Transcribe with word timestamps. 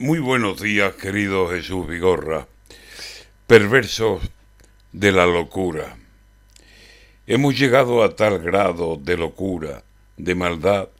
Muy 0.00 0.20
buenos 0.20 0.62
días, 0.62 0.94
querido 0.94 1.48
Jesús 1.50 1.88
Vigorra, 1.88 2.46
perversos 3.48 4.22
de 4.92 5.10
la 5.10 5.26
locura. 5.26 5.96
Hemos 7.26 7.58
llegado 7.58 8.04
a 8.04 8.14
tal 8.14 8.38
grado 8.38 8.96
de 8.96 9.16
locura, 9.16 9.82
de 10.16 10.36
maldad, 10.36 10.90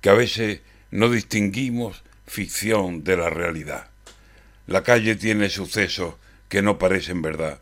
que 0.00 0.08
a 0.08 0.14
veces 0.14 0.62
no 0.90 1.10
distinguimos 1.10 2.02
ficción 2.26 3.04
de 3.04 3.18
la 3.18 3.28
realidad. 3.28 3.90
La 4.66 4.82
calle 4.82 5.14
tiene 5.14 5.50
sucesos 5.50 6.14
que 6.48 6.62
no 6.62 6.78
parecen 6.78 7.20
verdad, 7.20 7.60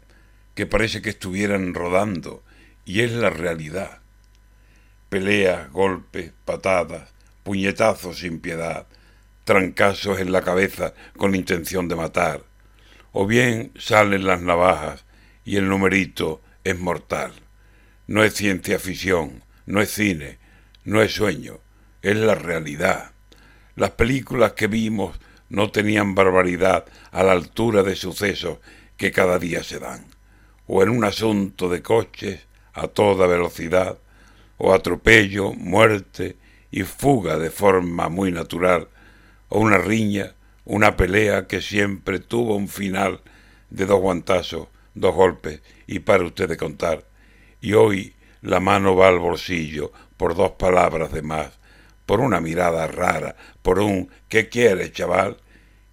que 0.55 0.67
parece 0.67 1.03
que 1.03 1.11
estuvieran 1.11 1.75
rodando, 1.75 2.45
y 2.85 3.01
es 3.01 3.11
la 3.11 3.31
realidad. 3.31 3.99
Peleas, 5.09 5.69
golpes, 5.73 6.31
patadas, 6.45 7.11
puñetazos 7.43 8.21
sin 8.21 8.39
piedad, 8.39 8.87
trancazos 9.47 10.19
en 10.19 10.33
la 10.33 10.43
cabeza 10.43 10.93
con 11.17 11.37
intención 11.37 11.87
de 11.87 11.95
matar, 11.95 12.43
o 13.13 13.27
bien 13.27 13.71
salen 13.79 14.27
las 14.27 14.43
navajas 14.43 15.05
y 15.45 15.57
el 15.57 15.69
numerito 15.69 16.43
es 16.65 16.77
mortal. 16.77 17.33
No 18.09 18.25
es 18.25 18.35
ciencia 18.35 18.81
ficción, 18.81 19.45
no 19.65 19.81
es 19.81 19.91
cine, 19.93 20.39
no 20.85 21.01
es 21.01 21.15
sueño, 21.15 21.61
es 22.03 22.17
la 22.17 22.35
realidad. 22.35 23.13
Las 23.77 23.91
películas 23.91 24.55
que 24.55 24.67
vimos 24.67 25.17
no 25.49 25.71
tenían 25.71 26.17
barbaridad 26.17 26.85
a 27.13 27.23
la 27.23 27.31
altura 27.31 27.85
de 27.85 27.95
sucesos 27.95 28.59
que 28.97 29.13
cada 29.13 29.39
día 29.39 29.63
se 29.63 29.79
dan, 29.79 30.07
o 30.67 30.83
en 30.83 30.89
un 30.89 31.05
asunto 31.05 31.69
de 31.69 31.83
coches 31.83 32.47
a 32.73 32.89
toda 32.89 33.29
velocidad, 33.29 33.97
o 34.59 34.75
atropello, 34.75 35.53
muerte 35.53 36.37
y 36.73 36.83
fuga 36.83 37.39
de 37.39 37.51
forma 37.51 38.09
muy 38.09 38.33
natural 38.33 38.89
o 39.49 39.61
una 39.61 39.79
riña, 39.79 40.35
una 40.65 40.97
pelea 40.97 41.47
que 41.47 41.61
siempre 41.61 42.19
tuvo 42.19 42.57
un 42.57 42.69
final 42.69 43.21
de 43.71 43.87
dos 43.87 44.01
guantazos, 44.01 44.69
dos 44.95 45.15
golpes 45.15 45.61
y 45.87 46.01
para 46.01 46.25
usted 46.25 46.49
de 46.49 46.57
contar. 46.57 47.05
Y 47.61 47.75
hoy 47.75 48.15
la 48.43 48.61
mano 48.61 48.97
va 48.97 49.09
al 49.09 49.19
bolsillo 49.19 49.93
por 50.17 50.35
dos 50.35 50.53
palabras 50.53 51.13
de 51.13 51.23
más, 51.23 51.53
por 52.07 52.21
una 52.21 52.41
mirada 52.41 52.87
rara, 52.87 53.37
por 53.63 53.79
un 53.79 54.11
¿qué 54.29 54.49
quiere, 54.49 54.93
chaval? 54.93 55.37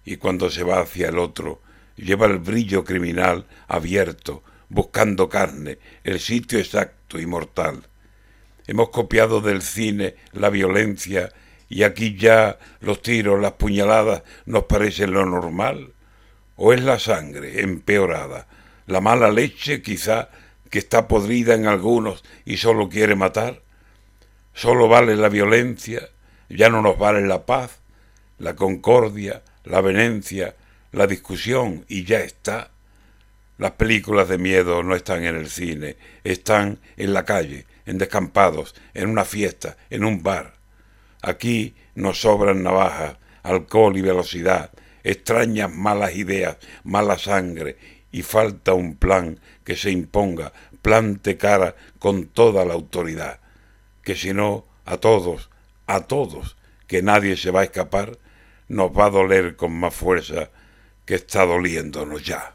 Y 0.04 0.16
cuando 0.16 0.50
se 0.50 0.62
va 0.62 0.80
hacia 0.80 1.08
el 1.08 1.18
otro, 1.18 1.60
lleva 1.96 2.26
el 2.26 2.38
brillo 2.38 2.84
criminal 2.84 3.46
abierto, 3.68 4.42
buscando 4.68 5.28
carne, 5.28 5.78
el 6.02 6.20
sitio 6.20 6.58
exacto 6.58 7.18
y 7.18 7.26
mortal. 7.26 7.86
Hemos 8.66 8.90
copiado 8.90 9.40
del 9.40 9.62
cine 9.62 10.14
la 10.32 10.50
violencia 10.50 11.32
y 11.74 11.82
aquí 11.82 12.14
ya 12.14 12.60
los 12.78 13.02
tiros, 13.02 13.40
las 13.40 13.54
puñaladas 13.54 14.22
nos 14.46 14.62
parecen 14.66 15.10
lo 15.10 15.26
normal? 15.26 15.92
¿O 16.54 16.72
es 16.72 16.80
la 16.84 17.00
sangre 17.00 17.62
empeorada, 17.62 18.46
la 18.86 19.00
mala 19.00 19.32
leche 19.32 19.82
quizá 19.82 20.28
que 20.70 20.78
está 20.78 21.08
podrida 21.08 21.54
en 21.54 21.66
algunos 21.66 22.22
y 22.44 22.58
solo 22.58 22.88
quiere 22.88 23.16
matar? 23.16 23.60
¿Solo 24.52 24.86
vale 24.86 25.16
la 25.16 25.28
violencia? 25.28 26.10
¿Ya 26.48 26.68
no 26.68 26.80
nos 26.80 26.96
vale 26.96 27.26
la 27.26 27.44
paz, 27.44 27.80
la 28.38 28.54
concordia, 28.54 29.42
la 29.64 29.80
venencia, 29.80 30.54
la 30.92 31.08
discusión 31.08 31.86
y 31.88 32.04
ya 32.04 32.20
está? 32.20 32.70
Las 33.58 33.72
películas 33.72 34.28
de 34.28 34.38
miedo 34.38 34.84
no 34.84 34.94
están 34.94 35.24
en 35.24 35.34
el 35.34 35.50
cine, 35.50 35.96
están 36.22 36.78
en 36.96 37.12
la 37.12 37.24
calle, 37.24 37.66
en 37.84 37.98
descampados, 37.98 38.76
en 38.94 39.10
una 39.10 39.24
fiesta, 39.24 39.76
en 39.90 40.04
un 40.04 40.22
bar. 40.22 40.54
Aquí 41.26 41.74
nos 41.94 42.20
sobran 42.20 42.62
navajas, 42.62 43.16
alcohol 43.42 43.96
y 43.96 44.02
velocidad, 44.02 44.72
extrañas 45.02 45.72
malas 45.72 46.14
ideas, 46.16 46.58
mala 46.82 47.16
sangre, 47.16 47.78
y 48.12 48.20
falta 48.20 48.74
un 48.74 48.96
plan 48.96 49.40
que 49.64 49.74
se 49.74 49.90
imponga, 49.90 50.52
plante 50.82 51.38
cara 51.38 51.76
con 51.98 52.26
toda 52.26 52.66
la 52.66 52.74
autoridad, 52.74 53.40
que 54.02 54.16
si 54.16 54.34
no, 54.34 54.66
a 54.84 54.98
todos, 54.98 55.48
a 55.86 56.02
todos, 56.02 56.58
que 56.86 57.00
nadie 57.00 57.38
se 57.38 57.50
va 57.50 57.62
a 57.62 57.64
escapar, 57.64 58.18
nos 58.68 58.90
va 58.90 59.06
a 59.06 59.10
doler 59.10 59.56
con 59.56 59.72
más 59.72 59.94
fuerza 59.94 60.50
que 61.06 61.14
está 61.14 61.46
doliéndonos 61.46 62.22
ya. 62.22 62.54